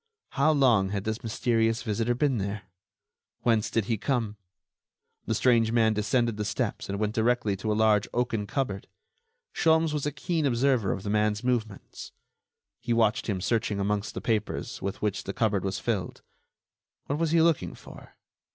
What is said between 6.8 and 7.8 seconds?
and went directly to a